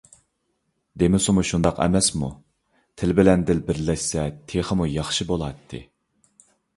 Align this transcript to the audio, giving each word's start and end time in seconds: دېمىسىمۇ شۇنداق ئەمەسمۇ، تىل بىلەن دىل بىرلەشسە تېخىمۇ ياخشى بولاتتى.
دېمىسىمۇ 1.01 1.41
شۇنداق 1.49 1.81
ئەمەسمۇ، 1.83 2.29
تىل 3.01 3.13
بىلەن 3.19 3.43
دىل 3.49 3.61
بىرلەشسە 3.67 4.23
تېخىمۇ 4.53 4.89
ياخشى 4.95 5.29
بولاتتى. 5.33 5.83